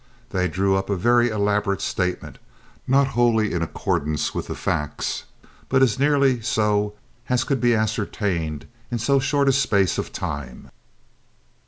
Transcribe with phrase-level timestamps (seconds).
[0.31, 2.39] They drew up a very elaborate statement,
[2.87, 5.25] not wholly in accordance with the facts,
[5.69, 6.95] but as nearly so
[7.29, 10.71] as could be ascertained in so short a space of time.